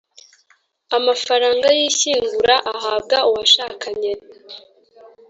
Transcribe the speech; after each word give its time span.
amafaranga 0.97 1.67
y 1.77 1.79
ishyingura 1.89 2.55
ahabwa 2.73 3.17
uwashakanye 3.29 4.11